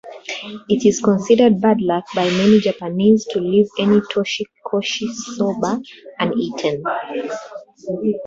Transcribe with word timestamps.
It 0.67 0.83
is 0.83 0.99
considered 0.99 1.61
bad 1.61 1.79
luck 1.79 2.05
by 2.15 2.25
many 2.27 2.59
Japanese 2.59 3.23
to 3.33 3.39
leave 3.39 3.67
any 3.77 3.99
"toshi-koshi 3.99 5.11
soba" 5.13 5.79
uneaten. 6.17 6.83